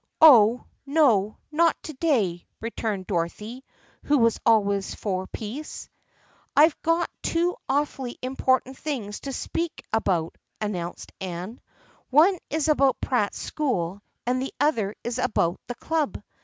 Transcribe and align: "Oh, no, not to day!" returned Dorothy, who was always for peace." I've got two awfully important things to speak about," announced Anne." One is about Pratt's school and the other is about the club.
"Oh, 0.19 0.65
no, 0.83 1.37
not 1.51 1.77
to 1.83 1.93
day!" 1.93 2.47
returned 2.59 3.05
Dorothy, 3.05 3.63
who 4.05 4.17
was 4.17 4.39
always 4.47 4.95
for 4.95 5.27
peace." 5.27 5.89
I've 6.57 6.81
got 6.81 7.11
two 7.21 7.55
awfully 7.69 8.17
important 8.23 8.79
things 8.79 9.19
to 9.19 9.31
speak 9.31 9.85
about," 9.93 10.39
announced 10.59 11.11
Anne." 11.21 11.61
One 12.09 12.39
is 12.49 12.67
about 12.67 12.99
Pratt's 12.99 13.37
school 13.37 14.01
and 14.25 14.41
the 14.41 14.55
other 14.59 14.95
is 15.03 15.19
about 15.19 15.59
the 15.67 15.75
club. 15.75 16.19